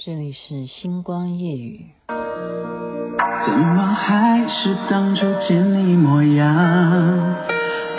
[0.00, 1.86] 这里是星光夜雨。
[3.44, 7.34] 怎么还是当初见你模样？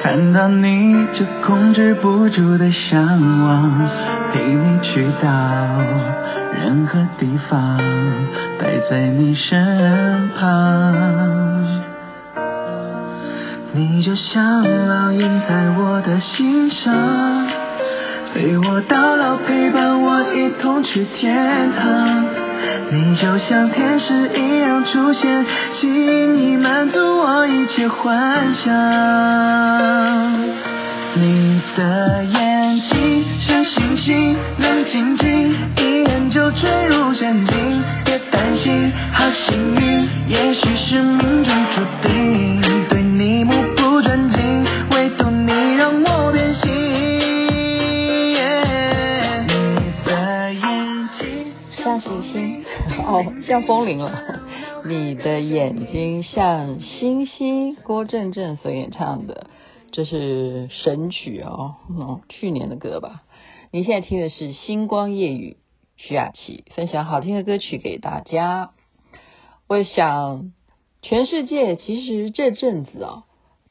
[0.02, 3.06] 看到你就控制不住的向
[3.44, 3.86] 往，
[4.32, 5.30] 陪你去到
[6.54, 7.78] 任何地方，
[8.58, 11.84] 待在你身旁。
[13.74, 15.20] 你就像烙印
[15.50, 16.96] 在我的心上，
[18.34, 22.26] 陪我到老，陪伴我一同去天堂。
[22.92, 25.46] 你就像天使一样出现，
[25.80, 28.72] 轻易满足我一切幻想。
[31.16, 37.84] 你的眼睛像星星，亮晶晶，一眼就坠入陷阱。
[38.06, 42.49] 别担心，好幸运，也许是命中注定。
[53.50, 54.42] 像风铃了。
[54.86, 59.48] 你的眼睛像星星，郭正正所演唱的，
[59.92, 63.24] 这是神曲哦，哦，去年的歌吧。
[63.72, 65.58] 你现在听的是《星光夜雨》，
[65.98, 68.70] 徐雅琪分享好听的歌曲给大家。
[69.68, 70.54] 我想，
[71.02, 73.24] 全世界其实这阵子啊，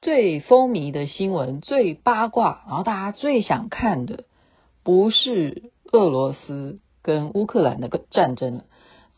[0.02, 4.24] 最风靡的新闻、最八卦，然后大家最想看的，
[4.82, 8.62] 不是俄罗斯跟乌克兰的战争。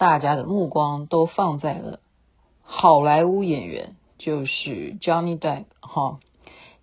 [0.00, 2.00] 大家的目光都放在了
[2.62, 6.20] 好莱坞演员，就是 Johnny Depp 哈，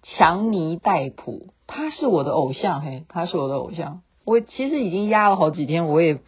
[0.04, 4.04] 强尼戴普，他是我的偶像嘿，他是我的偶像。
[4.24, 6.20] 我其实已经压了好几天，我也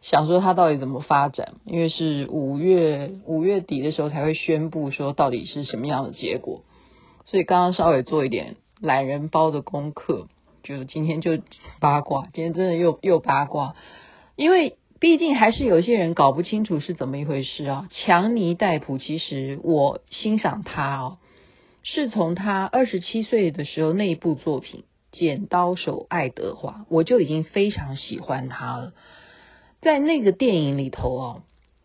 [0.00, 6.62] 想说他到底怎么发展，因为是五月五月底的时候才会宣布说到底是什么样的结果，
[7.24, 10.28] 所以刚刚稍微做一点懒人包的功课，
[10.62, 11.40] 就今天就
[11.80, 13.74] 八卦，今天真的又又八卦，
[14.36, 14.76] 因为。
[14.98, 17.88] 毕竟还是有些人搞不清楚是怎么一回事啊。
[17.90, 21.18] 强尼戴普，其实我欣赏他哦，
[21.82, 24.80] 是从他二十七岁的时候那一部作品
[25.12, 28.94] 《剪刀手爱德华》，我就已经非常喜欢他了。
[29.82, 31.42] 在那个电影里头哦，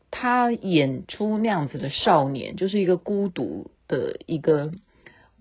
[0.10, 4.72] 他演出那样子的少年，就是一个孤独的一个，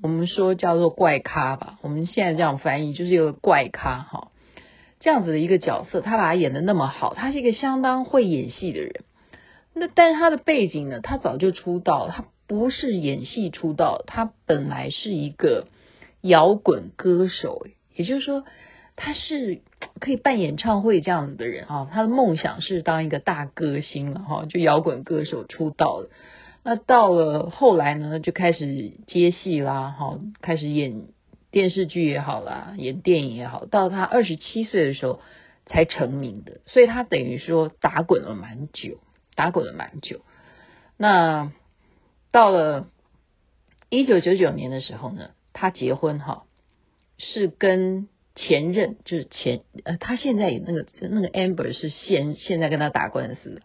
[0.02, 1.78] 我们说叫做怪咖吧。
[1.82, 4.32] 我们现在这样翻译，就是一个怪咖哈。
[5.00, 9.02] 这样子的一个角色，他把他演得那么好，他是一个相当会演戏的人。
[9.72, 11.00] 那但是他的背景呢？
[11.00, 15.68] 他早就出道，他不是演戏出道，他本来是一个
[16.20, 17.66] 摇滚歌手。
[17.94, 18.44] 也就是说，
[18.94, 19.62] 他是
[20.00, 21.88] 可以办演唱会这样子的人啊。
[21.90, 26.10] 他的梦想是当一个大歌星了哈，就摇滚歌手出道了。
[26.62, 31.04] 那到了后来呢，就开始接戏啦，哈，开始演。
[31.50, 35.20] 电视剧也好啦，演电影也好，到他二十七岁的时候
[35.66, 38.98] 才成名的，所以他等于说打滚了蛮久，
[39.34, 40.20] 打滚了蛮久。
[40.96, 41.52] 那
[42.30, 42.88] 到了
[43.88, 46.44] 一九九九年的时候呢，他结婚哈，
[47.18, 53.60] 是跟前任，就是前呃，他现在那个那个 Amber 是现现在跟他打官司，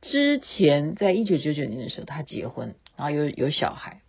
[0.00, 4.00] 之前在一九九九年的时候他结婚，然后有有小孩，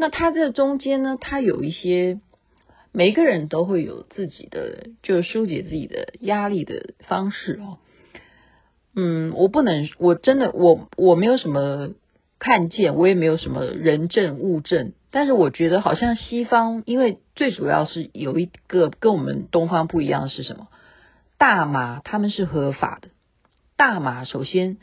[0.00, 2.18] 那他这中间呢，他有一些，
[2.90, 7.76] 每个人都会有自己的，就是疏解自己的压力的方式哦。
[8.96, 11.90] 嗯，我不能，我真的，我我没有什么
[12.38, 20.68] 看见，我也没有什么人证物证，但是我觉得好像西方，因为最主要是有一个跟我们东方不一样的是什么？
[21.36, 23.10] 大麻他们是合法的，
[23.76, 24.78] 大麻首先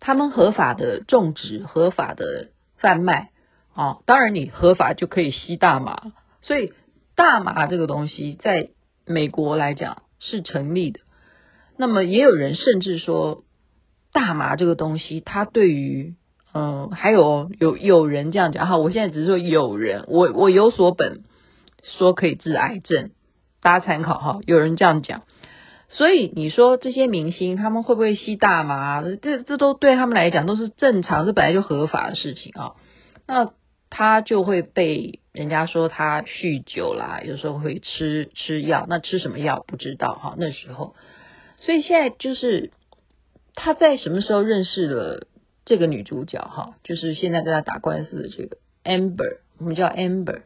[0.00, 3.30] 他们合法的种植，合法的贩卖。
[3.80, 6.74] 啊，当然你合法就可以吸大麻，所以
[7.16, 8.68] 大麻这个东西在
[9.06, 11.00] 美国来讲是成立的。
[11.78, 13.42] 那么也有人甚至说，
[14.12, 16.14] 大麻这个东西它对于，
[16.52, 21.22] 嗯、还有有有人这样讲哈，我现在只是说有人，我我有所本
[21.82, 23.12] 说可以治癌症，
[23.62, 25.22] 大家参考哈，有人这样讲。
[25.88, 29.02] 所以你说这些明星他们会不会吸大麻？
[29.22, 32.72] 这这都对他们来讲都是正常，这本来就合法的事情啊。
[33.26, 33.52] 那
[33.90, 40.36] 他就会被人家说他酗酒啦，有时候会吃吃药，那吃什么药不知道哈。
[40.38, 40.94] 那时候，
[41.58, 42.70] 所以现在就是
[43.54, 45.26] 他在什么时候认识了
[45.64, 46.76] 这个女主角哈？
[46.84, 50.42] 就是现在跟他打官司的这个 Amber，我们叫 Amber。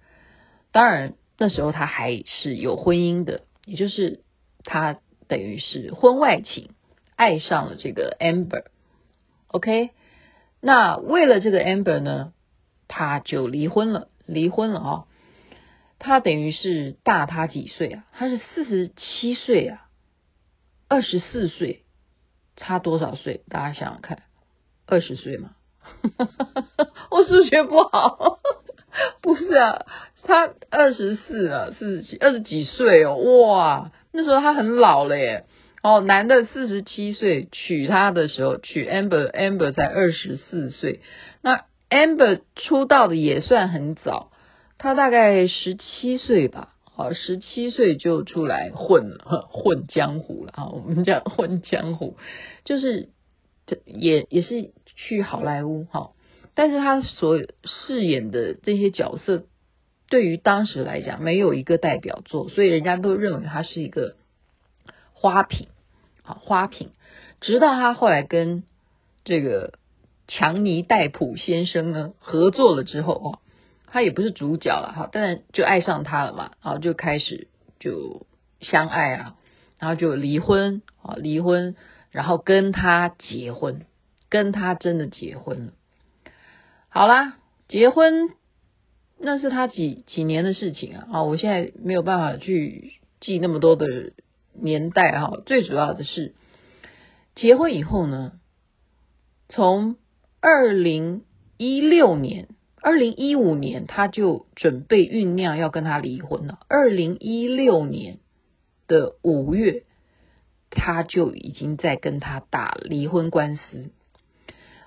[0.72, 4.20] 当然那时候他还是有婚姻的，也就是
[4.64, 4.98] 他
[5.28, 6.70] 等于是婚外情，
[7.14, 8.64] 爱上了这个 Amber。
[9.48, 9.90] OK，
[10.60, 12.32] 那为了这个 Amber 呢？
[12.88, 15.06] 他就离婚了，离婚了啊、哦！
[15.98, 18.04] 他等于是大他几岁啊？
[18.12, 19.86] 他是四十七岁啊，
[20.88, 21.84] 二十四岁
[22.56, 23.42] 差多少岁？
[23.48, 24.22] 大家想想看，
[24.86, 25.50] 二十岁吗？
[27.10, 28.38] 我数学不好，
[29.20, 29.86] 不是啊，
[30.22, 35.44] 他二十四啊，四十几，二十几岁哦，哇，那时候他很老了耶。
[35.82, 41.02] 哦，男的四十七岁娶她的时候，娶 Amber，Amber 才二十四岁。
[41.42, 44.32] 那 Amber 出道的也算很早，
[44.78, 46.74] 他大概十七岁吧。
[46.82, 49.16] 好，十七岁就出来混，
[49.48, 50.68] 混江湖了啊！
[50.70, 52.16] 我们讲混江湖，
[52.64, 53.10] 就是
[53.66, 56.10] 这也也是去好莱坞哈。
[56.54, 59.44] 但是他所饰演的这些角色，
[60.08, 64.16] 对于当时来讲没有一个代表作，所以人家都认为他是一个
[65.12, 65.68] 花瓶。
[66.22, 66.90] 好，花瓶。
[67.40, 68.64] 直到他后来跟
[69.24, 69.74] 这个
[70.26, 73.38] 强尼戴普先生呢合作了之后哦。
[73.86, 77.46] 他也不是主角了哈，当然就爱上他了嘛，然后就开始
[77.78, 78.26] 就
[78.60, 79.36] 相爱啊，
[79.78, 81.76] 然后就离婚啊，离婚，
[82.10, 83.86] 然后跟他结婚，
[84.28, 85.72] 跟他真的结婚了。
[86.88, 87.38] 好啦，
[87.68, 88.30] 结婚
[89.16, 94.10] 那是他几几年的事情啊，啊，我现在没有办法去记那么多的
[94.54, 96.34] 年代哈，最主要的是
[97.36, 98.32] 结婚以后呢，
[99.48, 99.94] 从
[100.46, 101.22] 二零
[101.56, 102.48] 一六年。
[102.82, 106.58] 二零一五年，他就准备酝酿要跟他离婚了。
[106.68, 108.18] 二零一六年
[108.86, 109.84] 的五月，
[110.68, 113.90] 他就已经在跟他打离婚官司。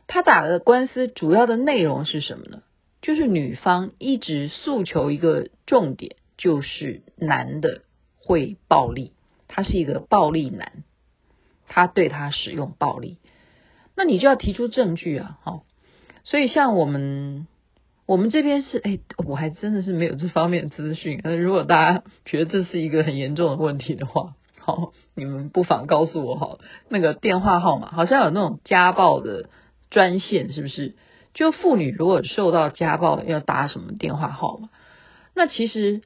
[0.05, 2.61] 他打的官司主要的内容是什么呢？
[3.01, 7.81] 就是女方一直诉求一个重点，就是男的
[8.19, 9.13] 会暴力，
[9.47, 10.83] 他是一个暴力男，
[11.67, 13.17] 他对他使用暴力。
[13.97, 15.63] 那你就要提出证据啊，好，
[16.23, 17.47] 所以像我们。
[18.09, 21.19] 我们这边是哎，我还真的是没有这方面资讯。
[21.41, 29.49] 如果大家觉得这是一个很严重的问题的话，好，你们不妨告诉我好，那个电话号码好像有那种家暴的
[29.89, 30.95] 专线，是不是？
[31.33, 34.69] 就妇女如果受到家暴要打什么电话号码？
[35.35, 36.01] 那其实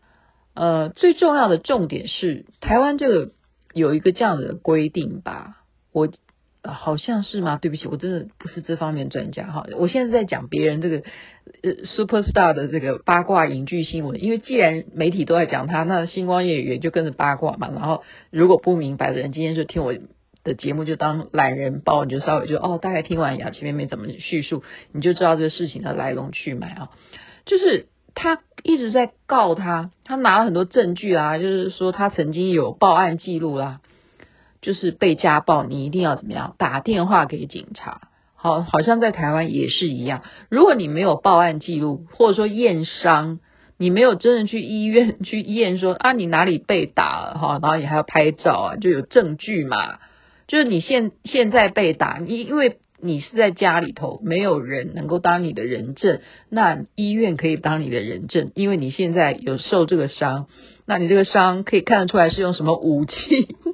[0.55, 3.31] 呃最重要的重点是台湾这个
[3.75, 5.57] 有一个这样的规定吧，
[5.93, 6.09] 我。
[6.63, 7.57] 好像是吗？
[7.59, 9.65] 对不起，我真的不是这方面专家哈。
[9.77, 11.01] 我现在在讲别人这个
[11.63, 17.69] 呃，Superstar 的这个八卦影剧新闻，因为既然媒体都在讲他，那星光夜语就跟着八卦嘛。
[17.71, 19.95] 然后如果不明白的人，今天就听我
[20.43, 26.89] 的节目，就当懒人包，你就稍微就哦，大概听完呀，前面没怎么叙述，你就知道这个事情的来龙去脉啊。
[27.45, 33.81] 就是他一直在告他，他拿了很多证据啊，就是说他曾经有报案记录啦。
[34.61, 36.55] 就是被家暴，你一定要怎么样？
[36.57, 38.01] 打电话给警察。
[38.35, 40.23] 好，好像在台湾也是一样。
[40.49, 43.39] 如果你没有报案记录，或者说验伤，
[43.77, 49.99] 你没有真的去医院 去验说啊，你哪里被打了哈，然后你还要拍照啊，就有证据嘛。
[50.47, 56.19] 就是你现现在被打，你因为你是在家里头，没有人能够当你的人证，
[56.49, 60.47] 那医院可以当你的人证，因为你现在有受这个伤。
[60.91, 63.15] 那你这个伤可以看得出来是用什么武器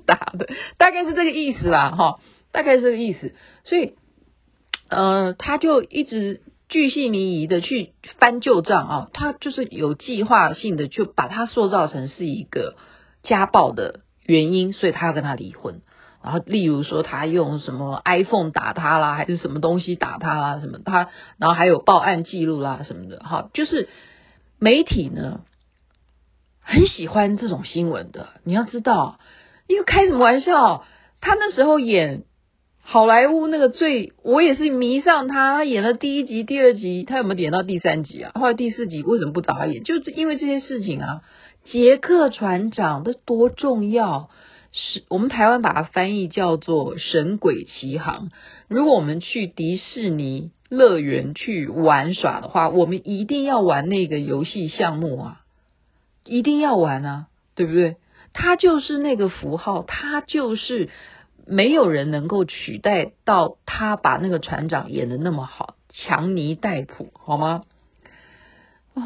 [0.05, 0.47] 打的，
[0.77, 2.19] 大概是这个意思吧，哈，
[2.51, 3.33] 大概是这个意思。
[3.63, 3.95] 所以，
[4.87, 12.75] 呃，他就一直巨细靡遗的去翻旧账啊，他就是有计划性的就把他塑造成是一个
[13.23, 15.81] 家暴的原因，所以他要跟他离婚。
[16.23, 23.89] 然后，例如说他用什么 iPhone 打他啦，还是什么东西打他啦，什么他，然后还有报案记录啦什么的，哈，就是
[24.59, 25.41] 媒体呢。
[26.69, 29.19] 很喜欢这种新闻的，你要知道，
[29.67, 30.83] 因为开什么玩笑？
[31.21, 32.25] 他那时候演
[32.81, 35.53] 好莱坞那个最，我也是迷上他。
[35.59, 38.33] 他演了第一集、第二集，他有没有演到第三集啊？
[38.35, 39.81] 后来第四集为什么不找他演？
[39.85, 41.21] 就是因为这些事情啊。
[41.63, 44.29] 杰克船长这多重要，
[44.73, 48.25] 是我们台湾把它翻译叫做《神鬼奇航》。
[48.67, 55.41] 如果我们去迪士尼乐园去玩耍的话，我们一定要玩那个游戏项目啊。
[56.27, 57.97] 一定要玩啊，对不对？
[58.33, 60.89] 他就是那个符号，他就是
[61.47, 67.63] 没有人能够取代到他把那个船长演的那么好，强尼戴普，好吗？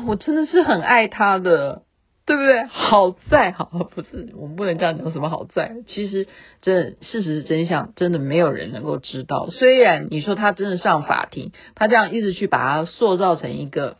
[0.07, 1.83] 我真的是很爱他的，
[2.25, 2.65] 对不对？
[2.65, 5.75] 好在，好，不是，我们不能这样讲，什么好在？
[5.85, 6.27] 其实，
[6.61, 9.49] 真的，事实真相，真的没有人能够知道。
[9.49, 13.97] 虽然你说他真的上法庭，他这样一直去把他塑造成一个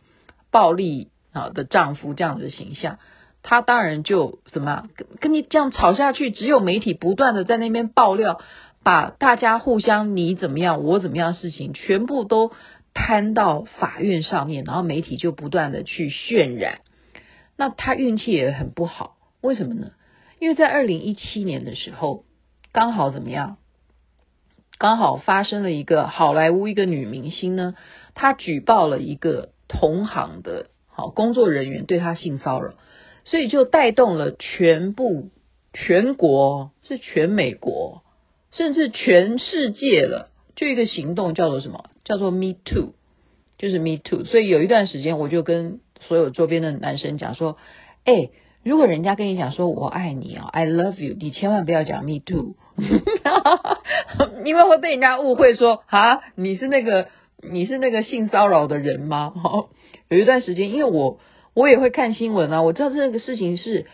[0.50, 2.98] 暴力啊的丈夫这样子的形象。
[3.42, 8.40] 他当然就怎么跟跟你这样吵下去，只有媒体不断的在那边爆料，
[8.82, 12.52] 把大家互相你怎么样我怎么样的事情全部都
[12.94, 16.80] 摊到法院上面，然后媒体就不断的去渲染。
[17.56, 19.92] 那他运气也很不好，为什么呢？
[20.38, 22.24] 因为在二零一七年的时候，
[22.72, 23.58] 刚好怎么样？
[24.78, 27.74] 刚好发生了一个好莱坞一个女明星呢，
[28.14, 32.74] 她举报了一个同行的好工作人员对她性骚扰，
[33.24, 35.30] 所以就带动了全部
[35.72, 38.02] 全国是全美国
[38.50, 41.86] 甚至全世界了，就一个行动叫做什么？
[42.04, 42.94] 叫做 Me Too，
[43.58, 44.24] 就是 Me Too。
[44.24, 47.56] 所以有一段时间，我就跟所有周边的男生讲说，
[48.04, 48.30] 哎。
[48.64, 52.54] 如果人家跟你讲说我爱你啊，I love you，你千万不要讲 me too，
[54.46, 57.08] 因为会被人家误会说啊，你是那个
[57.42, 59.30] 你是那个性骚扰的人吗？
[59.30, 59.68] 哈
[60.08, 61.18] 有一段时间，因为我
[61.54, 63.86] 我也会看新闻啊，我知道这个事情是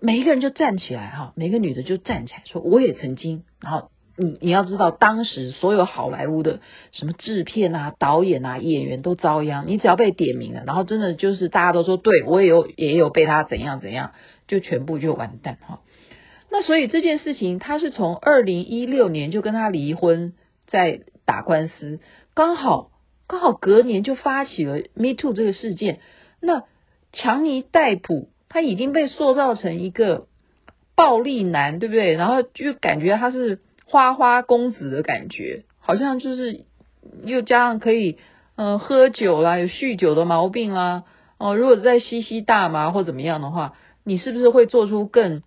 [0.00, 3.90] 每一个人就站起来哈，每个女的就站起来说我也曾经，然后。
[4.16, 6.60] 你你要知道，当时所有好莱坞的
[6.92, 9.66] 什么制片啊、导演啊、演员都遭殃。
[9.66, 14.10] 你只要被点名了，然后真的就是大家都说，对我也有也有被他怎样怎样，
[14.46, 15.80] 就全部就完蛋哈。
[16.50, 20.34] 那所以这件事情，他是从二零一六年就跟他离婚，
[20.66, 22.00] 在打官司，
[22.34, 22.90] 刚好
[23.26, 26.00] 刚好隔年就发起了 Me Too 这个事件。
[26.42, 26.64] 那
[27.12, 30.26] 强尼戴普他已经被塑造成一个
[30.94, 32.14] 暴力男，对不对？
[32.14, 33.58] 然后就感觉他是。
[33.92, 36.64] 花花公子的感觉，好像就是
[37.24, 38.18] 又加上可以
[38.54, 41.02] 嗯、喝酒啦，有酗酒的毛病啦。
[41.38, 43.74] 哦，如果在吸吸大麻或怎么样的话，
[44.04, 45.42] 你是不是会做出更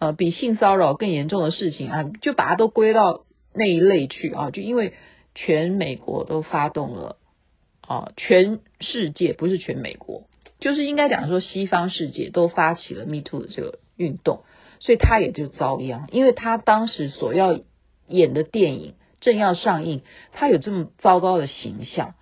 [0.00, 2.10] 呃比性骚扰更严重的事情啊？
[2.20, 4.50] 就把它都归到那一类去啊！
[4.50, 4.94] 就因为
[5.36, 7.14] 全美国都发动了
[7.86, 10.24] 啊，全世界不是全美国，
[10.64, 14.40] 就是应该讲说西方世界都发起了 Me Too 的这个运动，
[14.80, 17.60] 所以他也就遭殃，因为他当时所要。
[18.06, 20.02] 演的电影正要上映，
[20.32, 22.12] 他有这么糟糕的形象，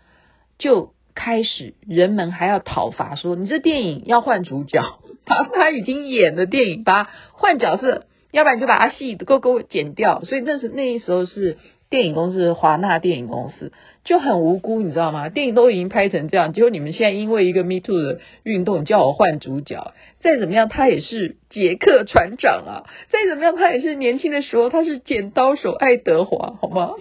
[0.57, 10.23] 就开始人们还要讨伐说，你这电影要换主角，把他已经演的电影把换角色，要不然你就把他戏勾勾剪掉。
[10.23, 11.59] 所以那是那时候是。
[11.91, 13.71] 电影公司华纳电影公司
[14.05, 15.29] 就很无辜，你知道吗？
[15.29, 22.73] 电影都已经拍成这样，结果你们现在因为一个 Me Too 的运动，叫我换主角，再怎么样他也是杰克船长啊，
[23.11, 26.95] 再怎么样他也是年轻的时候他是剪刀手爱德华，好吗？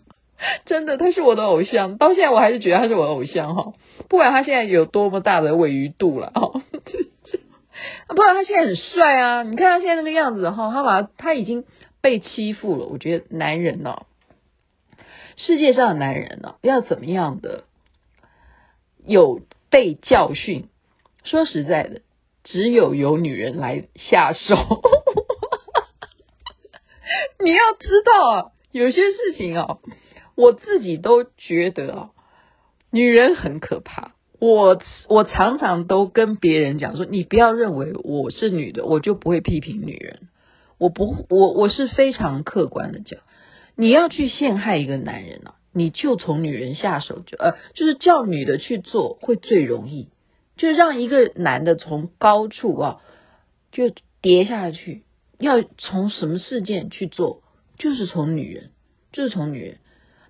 [0.64, 3.74] 真的，他是我的偶像，到现在我还是觉得他是我的偶像哈，
[4.08, 6.62] 不管他现在有多么大的鮪鱼度了哈，
[8.08, 11.64] 不管他现在很帅啊，你看他现在那个样子哈，他把他已经
[12.00, 13.96] 被欺负了，我觉得男人呢。
[15.38, 17.64] 世界上的男人呢，要怎么样的
[19.06, 19.40] 有
[19.70, 20.68] 被教训？
[21.24, 22.02] 说实在的，
[22.42, 24.56] 只有由女人来下手。
[27.42, 29.78] 你要知道啊，有些事情啊，
[30.34, 32.10] 我自己都觉得啊，
[32.90, 34.12] 女人很可怕。
[34.40, 40.28] 我我常常都跟别人讲说，你不要认为我是女的，我就不会批评女人。
[40.78, 43.20] 我不，我我是非常客观的讲。
[43.80, 50.08] 你要去陷害一个男人啊，你就从女人下手就呃，就是叫女的去做会最容易，
[50.56, 53.00] 就让一个男的从高处啊
[53.70, 55.04] 就跌下去。
[55.38, 57.44] 要从什么事件去做，
[57.78, 58.70] 就是从女人，
[59.12, 59.78] 就是从女人，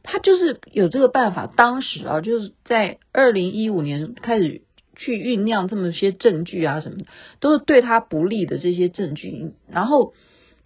[0.02, 1.46] 他就是有这个办法。
[1.46, 4.60] 当时啊，就是在二零一五年开始
[4.94, 7.06] 去酝酿这么些证据啊什么的，
[7.40, 10.12] 都是对他不利的这些证据，然后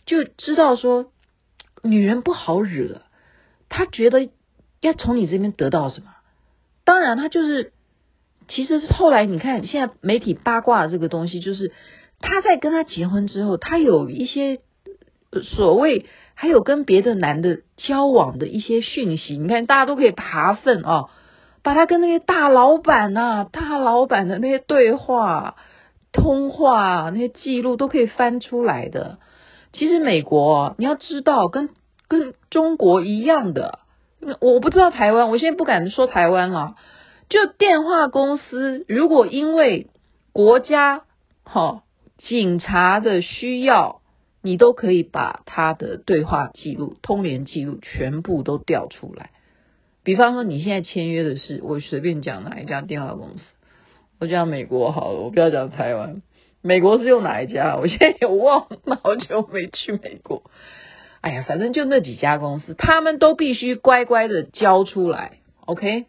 [0.05, 1.12] 就知道说。
[1.83, 3.03] 女人不好惹，
[3.69, 4.29] 她觉得
[4.81, 6.07] 要从你这边得到什么？
[6.85, 7.73] 当然，她就是，
[8.49, 11.73] 其实是后来你看，现在媒体八卦这个东西，就是
[12.21, 14.61] 他在跟他结婚之后，他有一些
[15.43, 21.11] 所谓还有跟别的男的交往的一些讯息，你看大家都可以爬粪啊，
[21.62, 25.57] 把他跟那些大老板呐、大老板的那些对话、
[26.12, 29.19] 通话那些记录都可以翻出来的。
[29.73, 31.71] 其实美国，你要知道，跟
[32.09, 33.79] 跟中国一样的，
[34.41, 36.76] 我不知道台湾，我现在不敢说台湾了。
[37.31, 39.88] 就电话公司，如果因为
[40.33, 41.05] 国家
[41.45, 41.83] 哈
[42.19, 44.02] 警察的需要，
[44.43, 49.31] 你都可以把他的对话记录、通联记录全部都调出来。
[50.05, 53.45] 比方说，你现在签约的是，我随便讲哪一家电话公司，
[54.21, 56.21] 我讲美国好了，我不要讲台湾。
[56.62, 57.76] 美国是用哪一家？
[57.81, 60.45] 我现在也忘了，好久没去美国。
[61.21, 66.07] 哎呀，反正就那几家公司，他们都必须乖乖的交出来，OK？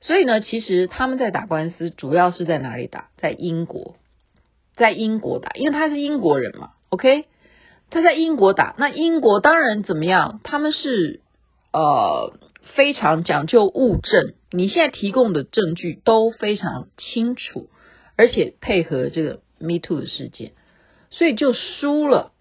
[0.00, 3.08] 所以呢，其实他们在打官司，主要是在哪里打？
[3.16, 3.96] 在英国，
[4.76, 7.24] 在英国打，因为他是英国人嘛，OK？
[7.90, 10.40] 他在英国打，那英国当然怎么样？
[10.42, 11.20] 他们是
[11.72, 12.32] 呃
[12.74, 17.68] 非常讲究物证，你现在提供的证据都非常清楚。
[18.16, 20.52] 而且配合这个 Me Too 的事件，
[21.10, 22.32] 所以就输了，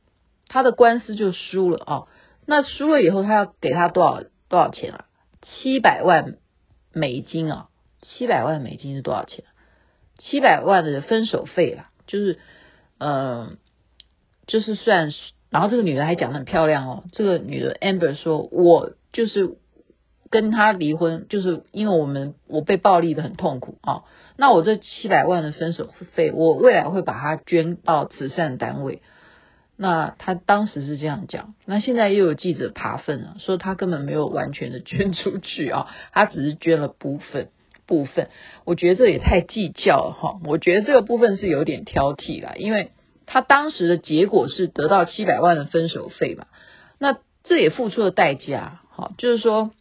[0.47, 2.03] 他的官司就输了啊。
[2.45, 5.05] 那输了以后，他要给他多少多少钱啊？
[5.41, 6.37] 七百万
[6.93, 7.69] 美金啊！
[8.01, 9.45] 七百万美金是多少钱？
[10.17, 12.39] 七百万的分手费啦，就是，
[12.99, 13.57] 嗯、
[14.47, 15.13] 就是算。
[15.51, 19.55] 然后这个女的还讲的很漂亮哦，这个女的 Amber 说：“我就是
[20.35, 24.03] 跟他离婚，就是因为我们我被暴力的很痛苦啊、
[24.35, 29.01] 那我这七百万的分手费，我未来会把它捐到慈善单位。”
[29.77, 37.49] 那他当时是这样讲，那现在又有记者扒粪了，说他根本没有完全的捐出去啊，他只是捐了部分
[37.85, 38.27] 部分。
[38.65, 42.91] 我觉得这也太计较了哈，我觉得这个部分是有点挑剔啦，因为
[43.25, 46.45] 他当时的结果是得到七百万的分手费嘛，
[46.99, 49.71] 那这也付出了代价，哈，就是说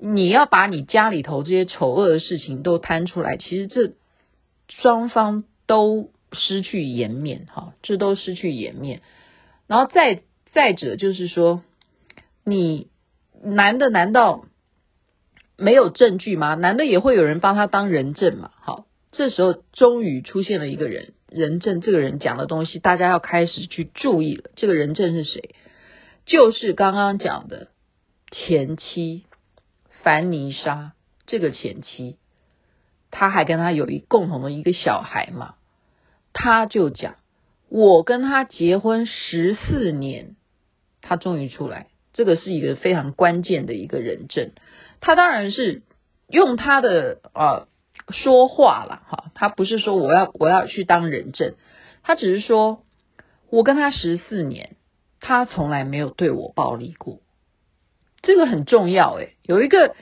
[0.00, 3.92] 你要把你家里头这些丑恶的事情都摊出来，其实这
[4.68, 6.10] 双方都。
[6.32, 9.02] 失去颜面，哈，这都失去颜面。
[9.66, 11.64] 然后再再者就是说，
[12.44, 12.86] 你
[13.42, 14.44] 男的难道
[15.56, 16.54] 没有证据吗？
[16.54, 18.52] 男的也会有人帮他当人证嘛？
[18.60, 21.80] 好，这时候终于出现了一个人，人证。
[21.80, 24.52] 这个人讲的东西，大家要开始去注意了。
[24.54, 25.56] 这个人证是谁？
[26.26, 27.66] 就是刚刚讲的
[28.30, 29.24] 前妻
[30.02, 30.92] 凡妮莎。
[31.26, 32.16] 这个前妻，
[33.12, 35.54] 他还跟他有一共同的一个小孩嘛？
[36.32, 37.14] 他就讲，
[37.68, 40.34] 我跟他结婚十四年，
[41.02, 44.50] 他终于出来，这个是一个非常关键的一个人证。
[45.00, 45.82] 他当然是
[46.26, 47.68] 用他的呃
[48.08, 51.54] 说话了哈，他不是说我要我要去当人证，
[52.02, 52.82] 他只是说
[53.50, 54.74] 我跟他十四年，
[55.20, 57.20] 他从来没有对我暴力过，
[58.22, 59.94] 这个很重要诶，有一个。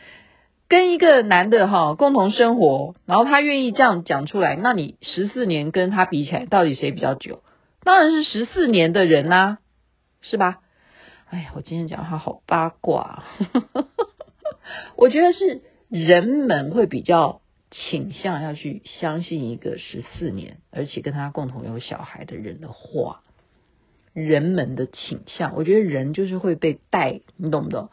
[0.71, 7.43] 跟一个男的哈共同生活，然后他愿意这样讲出来，那你十四年跟他比起来，到底谁比较久？
[7.85, 9.57] 当然是十四年的人呐、
[10.21, 10.59] 是吧？
[11.31, 13.25] 哎呀，我今天讲话好八卦，
[14.95, 17.41] 我觉得是人们会比较
[17.71, 23.23] 倾向要去相信一个十四年，而且跟他共同有小孩的人的话，
[24.13, 27.89] 人们的倾向，我觉得人就是会被带，你懂不懂？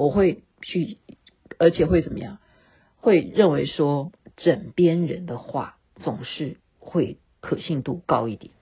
[0.00, 0.96] 我会去。
[1.58, 2.38] 而且会怎么样？
[2.96, 8.54] 会认为说枕边人的话总是会可信度高一点。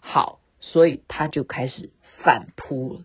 [0.00, 1.88] 好，所以他就开始
[2.22, 3.04] 反扑了。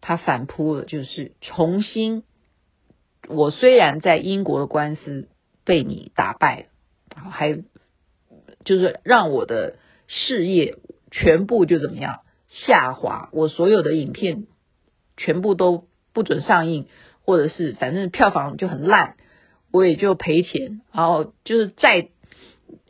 [0.00, 2.22] 他反扑了，就是重新。
[3.28, 5.28] 我虽然在英国的官司
[5.64, 6.68] 被你打败
[7.14, 7.62] 了，还
[8.64, 10.76] 就是让我的事业
[11.10, 14.46] 全部就怎么样下滑，我所有的影片
[15.18, 15.87] 全部都
[16.18, 16.86] 不准上映。
[17.28, 19.16] 或者是反正票房就很烂，
[19.70, 22.08] 我也就赔钱，然后就是债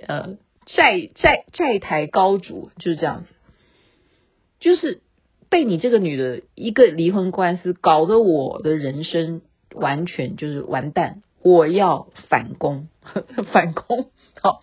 [0.06, 3.30] 呃债债债台高筑，就是这样子，
[4.60, 5.00] 就是
[5.50, 12.86] 被你这个女的一个离婚官司搞得我的人生完全就是完蛋，我要反攻
[13.52, 14.62] 反攻，好，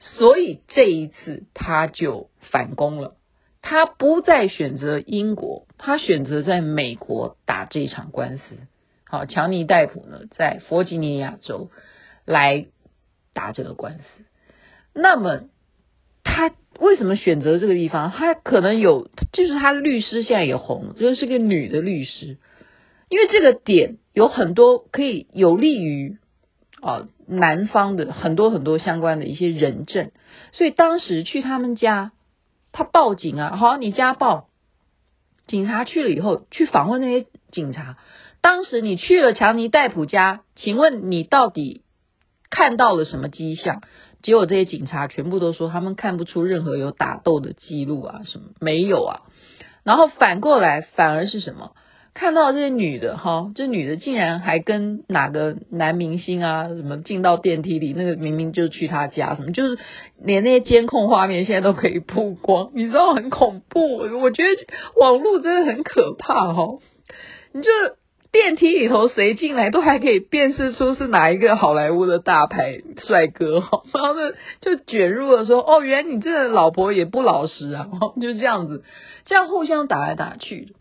[0.00, 3.16] 所以这一次他就反攻了，
[3.66, 8.42] 他不再选择英国，他选择在美国打这场官司。
[9.06, 11.70] 好，强尼戴普呢，在弗吉尼亚州
[12.26, 12.66] 来
[13.32, 14.04] 打这个官司。
[14.92, 15.44] 那么
[16.22, 18.12] 他为什么选择这个地方？
[18.12, 22.36] 他可能有，就是他律师现在也红，就是个女的律师。
[23.08, 26.18] 因为这个点有很多可以有利于
[26.82, 30.10] 啊男方的很多很多相关的一些人证，
[30.52, 32.12] 所以当时去他们家，
[32.74, 34.48] 他报警啊，好，你家暴，
[35.46, 37.96] 警察去了以后去访问那些警察。
[38.40, 41.82] 当时你去了强尼戴普家，请问你到底
[42.50, 43.80] 看到了什么迹象？
[44.22, 49.20] 结果这些警察全部都说他们看不出任何有打斗的记录啊，什么没有啊。
[49.84, 51.76] 然后反过来反而是什么？
[52.14, 59.78] 看到这些女的哈，这女的竟然还跟哪个男明星啊什么进到电梯里，那个明明就去他家，什么就是
[60.22, 63.98] 连那些监控画面现在都可以曝光，你知道很恐怖。
[63.98, 64.48] 我觉得
[65.00, 66.78] 网络真的很可怕哈，
[67.52, 67.68] 你就。
[68.34, 77.86] 电梯里头谁进来都还可以辨识出是哪一个好莱坞的大牌帅哥哈，然后呢就卷入了说哦，原来你这个老婆也不老实啊，
[78.20, 78.82] 就这样子，
[79.24, 80.74] 这样互相打来打去，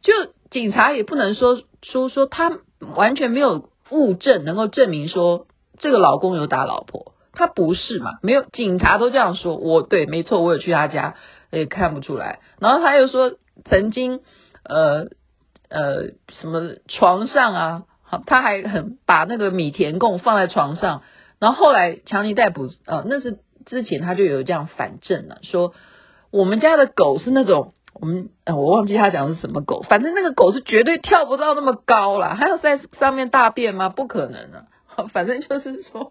[0.00, 0.12] 就
[0.52, 2.60] 警察也不能说说说他
[2.94, 5.46] 完全没有物证能够证明说
[5.78, 8.12] 这个老公有打老婆，他不是嘛？
[8.22, 11.14] 没有，警察都这样说，我对，没错，我有去他家，
[11.50, 12.38] 也看不出来。
[12.60, 13.32] 然后他又说
[13.64, 14.20] 曾经
[14.64, 15.08] 呃。
[15.74, 17.82] 呃，什么床上啊？
[18.02, 21.02] 好，他还很把那个米田共放在床上，
[21.38, 25.72] 然后后来强尼逮捕，呃，那是之前他就有这样反证了，说
[26.30, 33.90] 我们家的狗是那种我们呃我忘记他讲的是什么狗，反正那个狗是绝对跳不到那么高啦，还要在上面大便吗？
[33.90, 34.66] 不可能啊！
[35.14, 36.10] 反正就是说，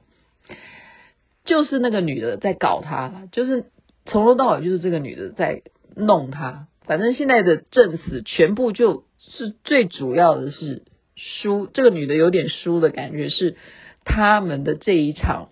[1.43, 3.65] 就是那个女的在搞他，就是
[4.05, 6.67] 从头到尾就是这个女的在弄他。
[6.85, 10.83] 反正现在的证词全部就是最主要的是
[11.17, 13.57] 输，这个女的有点输的感觉，是
[14.05, 15.49] 他们的这一场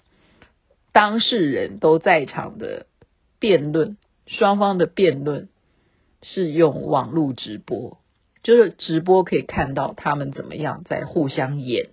[0.93, 2.85] 当事人都在场的
[3.39, 5.49] 辩论，双方的辩论
[6.21, 7.97] 是用网络直播，
[8.43, 11.89] 就是直播可以看到他们怎么样在互相演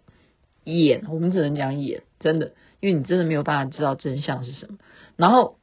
[0.64, 4.78] 演，我们只能讲演，真的，因为你真的没有办法知道真相是什么，
[5.16, 5.58] 然后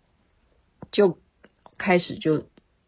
[0.91, 1.17] 就
[1.77, 2.45] 开始就。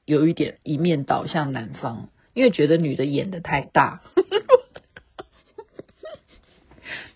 [0.08, 4.04] 有一点一面倒向男方，因为觉得女的演得太大，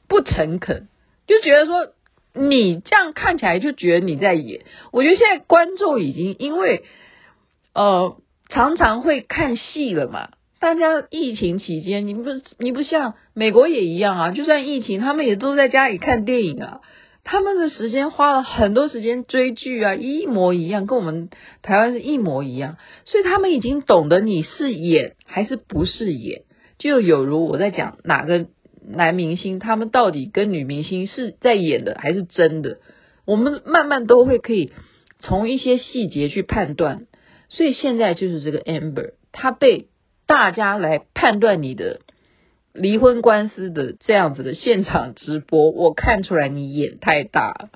[0.08, 0.88] 不诚恳，
[1.28, 1.93] 就觉得说
[2.34, 4.65] 你这样看起来就觉得你在演。
[4.91, 6.84] 我觉得现在观众已经因为
[7.76, 8.19] 呃
[8.50, 12.24] 常常会看戏了嘛，大家疫情期间，你不
[12.58, 16.82] 你不像美国也一样啊，就算疫情，他们也都在家里看电影啊。
[17.24, 21.30] 他们的时间花了很多时间追剧啊，一模一样，跟我们
[21.62, 26.42] 台湾是一模一样，所以他们已经懂得你是演还是不是演，
[26.80, 28.48] 就有如我在讲哪个
[28.84, 32.80] 男明星，他们到底跟女明星是在演的还是真的，
[33.26, 34.72] 我们慢慢都会可以
[35.20, 37.06] 从一些细节去判断，
[37.50, 39.88] 所以现在就是这个 Amber，他被
[40.26, 42.00] 大家来判断你的。
[42.72, 47.70] 离婚官司的这样子的现场直播，我看出来你眼太大了，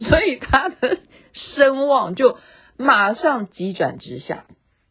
[0.00, 0.98] 所以他的
[1.34, 2.38] 声望就
[2.78, 4.46] 马上急转直下。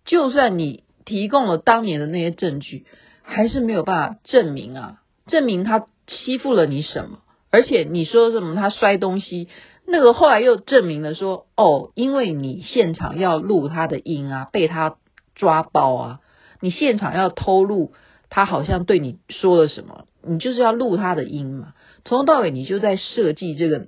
[0.06, 2.86] 就算你提供了当年的那些证据，
[3.24, 7.18] 还是没有办法证明啊，证明他欺负了你什么？
[7.50, 9.50] 而且你说什么他摔东西，
[9.92, 14.96] 那个后来又证明了说，哦，因为你现场要录他的音啊，被他
[15.36, 16.20] 抓包啊，
[16.62, 17.94] 你现场要偷录。
[18.34, 21.74] 他好像对你说了什么，你就是要录他的音嘛。
[22.06, 23.88] 从头到尾你就在设计这个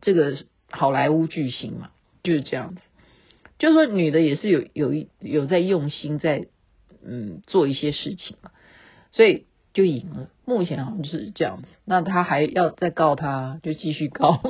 [0.00, 0.36] 这个
[0.70, 1.90] 好莱坞巨星嘛，
[2.22, 2.80] 就是这样子。
[3.58, 6.46] 就是说女的也是有有一有在用心在
[7.04, 8.52] 嗯做一些事情嘛，
[9.10, 10.28] 所以就赢了。
[10.44, 11.68] 目前好像是这样子。
[11.84, 14.40] 那他还要再告他，就继续告。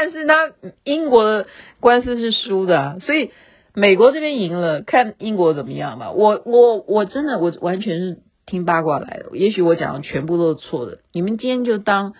[0.00, 0.52] 但是他
[0.84, 1.46] 英国的
[1.80, 3.30] 官司是输的，所以。
[3.74, 6.10] 美国这边赢了，看英国怎么样吧。
[6.10, 10.98] 我我我真的我完全是听八卦来的，也许我讲的全部都是错的。
[11.12, 12.14] 你们今天就当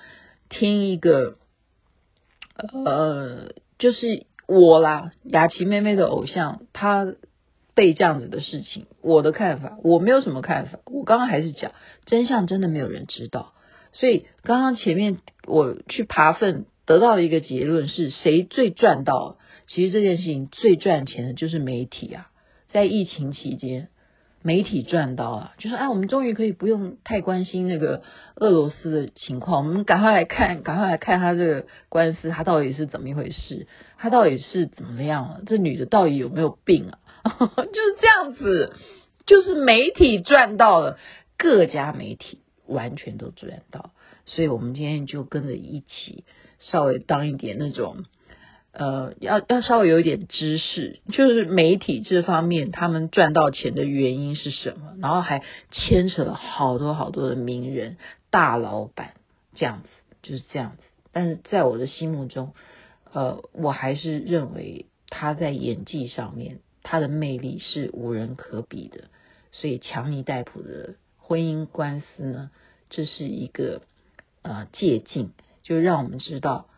[0.48, 1.34] 听一个，
[2.84, 7.12] 呃，就是我啦，雅琪妹妹的偶像，她
[7.74, 10.78] 被这样子的事情，我的看法，我没有什么看法。
[10.84, 11.72] 我刚刚还是讲
[12.04, 13.52] 真相，真的没有人知道。
[13.92, 19.37] 所以刚刚前面我去爬粪得到的一个结论是谁最赚到？
[19.66, 22.31] 其实这件事情最赚钱的就是媒体啊，
[22.68, 23.88] 在疫情期间，
[24.42, 28.03] 媒体赚到了，就是哎，我们终于可以不用太关心那个
[28.37, 33.66] 俄罗斯的情况，我们赶快来看，赶快来看他这个官司，他到底是怎么一回事，
[33.98, 35.40] 他到底是怎么样啊？
[35.44, 36.96] 这女的到底有没有病啊？
[37.29, 38.72] 就是这样子，
[39.27, 40.98] 就是媒体赚到了，
[41.37, 43.90] 各家媒体完全都赚到，
[44.26, 46.24] 所以我们今天就跟着一起
[46.61, 48.04] 稍微当一点那种。
[48.70, 54.94] 呃，要要稍微有一点知识，就是媒体这方面他们赚到钱的原因是什么？
[55.00, 57.96] 然后还牵扯了好多好多的名人、
[58.31, 59.14] 大老板，
[59.54, 59.88] 这样子
[60.22, 60.83] 就是这样子。
[61.12, 62.52] 但是在我的心目中，
[63.12, 69.04] 呃，我还是认为他在演技上面，他的魅力是无人可比的。
[69.50, 72.50] 所以强尼戴普的婚姻官司呢，
[72.90, 73.83] 这是一个
[74.42, 75.31] 呃借镜，
[75.62, 76.68] 就让我们知道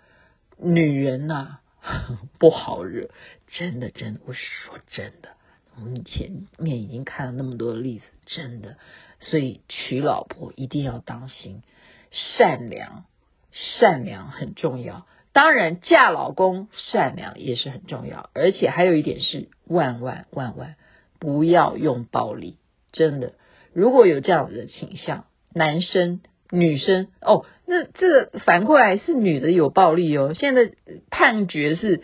[0.59, 1.61] 女人呐、啊。
[2.38, 3.09] 不好惹，
[3.46, 5.31] 真的，真的，我是说真的。
[5.77, 8.77] 我们前面已经看了那么多的例子，真的。
[9.18, 11.62] 所以娶老婆一定要当心，
[12.11, 13.07] 善良，
[13.51, 15.07] 善良很重要。
[15.33, 18.29] 当然，嫁老公善良也是很重要。
[18.35, 20.77] 而且还有一点是，万万万万
[21.18, 22.59] 不要用暴力。
[22.92, 23.33] 真的，
[23.73, 26.20] 如果有这样子的倾向，男生。
[26.52, 30.34] 女生哦，那这个反过来是女的有暴力哦。
[30.34, 30.72] 现在
[31.08, 32.02] 判决是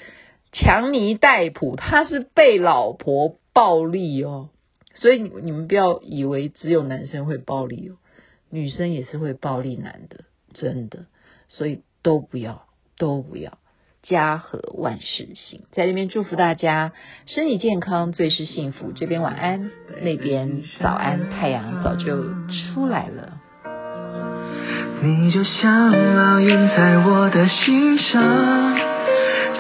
[0.53, 4.51] 强尼戴普，他是被老婆暴力哦。
[4.95, 7.97] 所以你你们不要以为只有男生会暴力哦，
[8.49, 11.07] 女生也是会暴力男的，真的。
[11.49, 13.59] 所以都不要，都不要，
[14.09, 15.63] 家和万事兴。
[15.73, 16.93] 在这边祝福大家
[17.27, 18.93] 身体健康最是幸福。
[18.95, 19.71] 这边晚安
[20.03, 22.25] 那边早安太阳早就
[22.75, 23.41] 出来了。
[25.03, 28.75] 你就像烙印在我的心上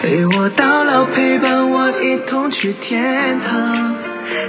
[0.00, 3.96] 陪我到老陪伴我一同去天堂。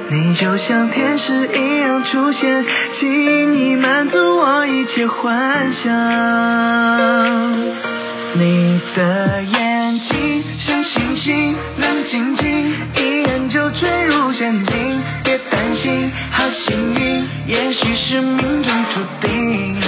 [0.09, 2.65] 你就像天使一样出现
[2.99, 7.57] 轻易满足我一切幻想。
[8.39, 9.66] 你的眼
[10.07, 19.86] 心像星星亮晶晶一眼就坠入陷阱别担心好幸运也许是命中注定。